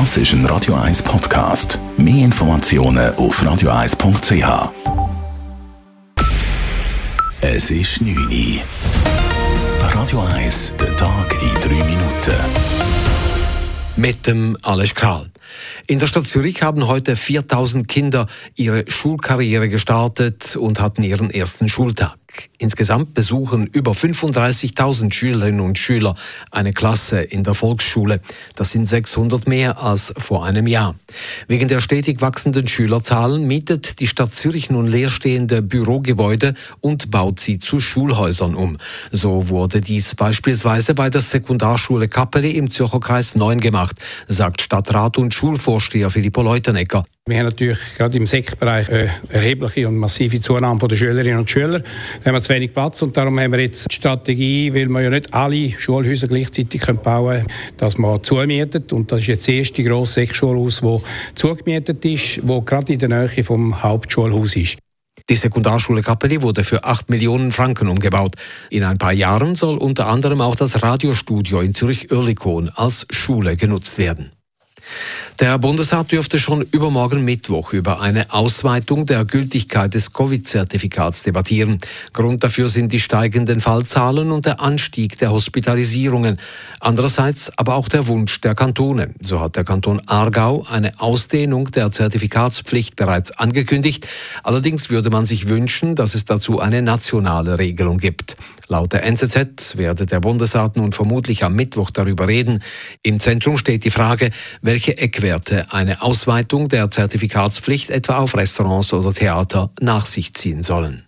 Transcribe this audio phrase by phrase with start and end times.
[0.00, 1.78] Das ist ein Radio 1 Podcast.
[1.96, 4.72] Mehr Informationen auf radio1.ch.
[7.40, 8.60] Es ist 9 Uhr.
[9.94, 12.34] Radio 1, der Tag in 3 Minuten.
[13.94, 15.30] Mit dem Alles Kral.
[15.86, 18.26] In der Stadt Zürich haben heute 4000 Kinder
[18.56, 22.16] ihre Schulkarriere gestartet und hatten ihren ersten Schultag.
[22.58, 26.14] Insgesamt besuchen über 35.000 Schülerinnen und Schüler
[26.50, 28.20] eine Klasse in der Volksschule.
[28.56, 30.94] Das sind 600 mehr als vor einem Jahr.
[31.48, 37.58] Wegen der stetig wachsenden Schülerzahlen mietet die Stadt Zürich nun leerstehende Bürogebäude und baut sie
[37.58, 38.76] zu Schulhäusern um.
[39.12, 43.96] So wurde dies beispielsweise bei der Sekundarschule Kappeli im Zürcher Kreis 9 gemacht,
[44.28, 47.04] sagt Stadtrat und Schulvorsteher Filippo Leutenegger.
[47.26, 51.78] Wir haben natürlich gerade im Sektorbereich eine erhebliche und massive Zunahme der Schülerinnen und Schüler.
[51.78, 55.00] Da haben wir zu wenig Platz und darum haben wir jetzt die Strategie, weil wir
[55.00, 57.46] ja nicht alle Schulhäuser gleichzeitig bauen können,
[57.78, 58.92] dass man zumietet.
[58.92, 61.02] Und das ist jetzt das erste grosse Sechsschulhaus, das
[61.34, 64.76] zugemietet ist, das gerade in der Nähe vom Hauptschulhaus ist.
[65.30, 68.34] Die Sekundarschule Kappeli wurde für 8 Millionen Franken umgebaut.
[68.68, 73.96] In ein paar Jahren soll unter anderem auch das Radiostudio in Zürich-Oerlikon als Schule genutzt
[73.96, 74.30] werden.
[75.40, 81.78] Der Bundesrat dürfte schon übermorgen Mittwoch über eine Ausweitung der Gültigkeit des Covid-Zertifikats debattieren.
[82.12, 86.38] Grund dafür sind die steigenden Fallzahlen und der Anstieg der Hospitalisierungen.
[86.78, 89.12] Andererseits aber auch der Wunsch der Kantone.
[89.20, 94.06] So hat der Kanton Aargau eine Ausdehnung der Zertifikatspflicht bereits angekündigt.
[94.44, 98.36] Allerdings würde man sich wünschen, dass es dazu eine nationale Regelung gibt.
[98.68, 102.62] Laut der NZZ werde der Bundesrat nun vermutlich am Mittwoch darüber reden.
[103.02, 104.30] Im Zentrum steht die Frage,
[104.62, 111.03] welche Eckwerte eine Ausweitung der Zertifikatspflicht etwa auf Restaurants oder Theater nach sich ziehen sollen.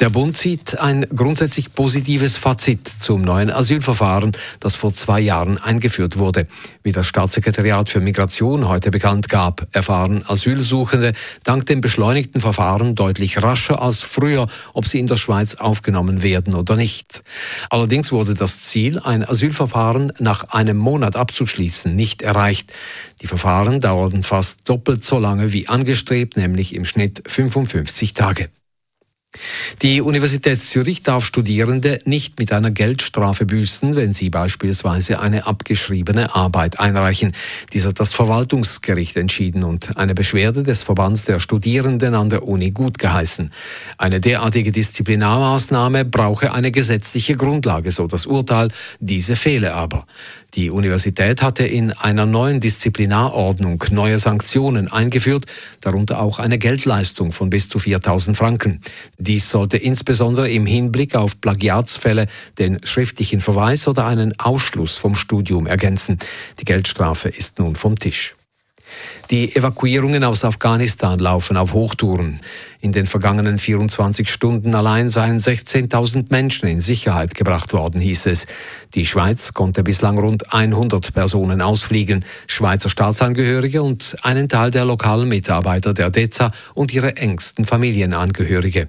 [0.00, 6.18] Der Bund zieht ein grundsätzlich positives Fazit zum neuen Asylverfahren, das vor zwei Jahren eingeführt
[6.18, 6.46] wurde.
[6.82, 11.12] Wie das Staatssekretariat für Migration heute bekannt gab, erfahren Asylsuchende
[11.44, 16.54] dank dem beschleunigten Verfahren deutlich rascher als früher, ob sie in der Schweiz aufgenommen werden
[16.54, 17.22] oder nicht.
[17.70, 22.72] Allerdings wurde das Ziel, ein Asylverfahren nach einem Monat abzuschließen, nicht erreicht.
[23.20, 28.50] Die Verfahren dauerten fast doppelt so lange wie angestrebt, nämlich im Schnitt 55 Tage.
[29.80, 36.34] Die Universität Zürich darf Studierende nicht mit einer Geldstrafe büßen, wenn sie beispielsweise eine abgeschriebene
[36.34, 37.32] Arbeit einreichen.
[37.72, 42.70] Dies hat das Verwaltungsgericht entschieden und eine Beschwerde des Verbands der Studierenden an der Uni
[42.70, 43.50] gutgeheißen.
[43.98, 48.68] Eine derartige Disziplinarmaßnahme brauche eine gesetzliche Grundlage, so das Urteil.
[49.00, 50.06] Diese fehle aber.
[50.54, 55.46] Die Universität hatte in einer neuen Disziplinarordnung neue Sanktionen eingeführt,
[55.80, 58.82] darunter auch eine Geldleistung von bis zu 4000 Franken.
[59.16, 62.26] Dies sollte insbesondere im Hinblick auf Plagiatsfälle
[62.58, 66.18] den schriftlichen Verweis oder einen Ausschluss vom Studium ergänzen.
[66.60, 68.34] Die Geldstrafe ist nun vom Tisch.
[69.30, 72.40] Die Evakuierungen aus Afghanistan laufen auf Hochtouren.
[72.80, 78.46] In den vergangenen 24 Stunden allein seien 16.000 Menschen in Sicherheit gebracht worden, hieß es.
[78.94, 85.28] Die Schweiz konnte bislang rund 100 Personen ausfliegen, Schweizer Staatsangehörige und einen Teil der lokalen
[85.28, 88.88] Mitarbeiter der DEZA und ihre engsten Familienangehörige.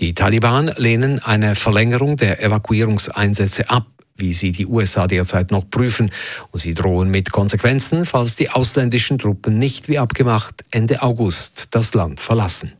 [0.00, 3.86] Die Taliban lehnen eine Verlängerung der Evakuierungseinsätze ab
[4.16, 6.10] wie sie die USA derzeit noch prüfen.
[6.50, 11.94] Und sie drohen mit Konsequenzen, falls die ausländischen Truppen nicht wie abgemacht Ende August das
[11.94, 12.72] Land verlassen.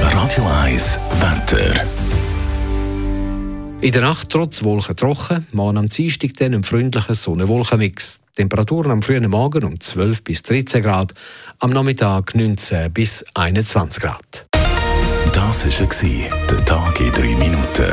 [0.00, 1.84] Radio 1 Wetter.
[3.82, 8.20] In der Nacht trotz Wolken trocken, morgen am Dienstag dann ein freundlicher Sonne-Wolken-Mix.
[8.36, 11.12] Temperaturen am frühen Morgen um 12 bis 13 Grad,
[11.58, 14.46] am Nachmittag 19 bis 21 Grad.
[15.32, 16.10] Das war
[16.48, 17.92] der Tag in drei Minuten.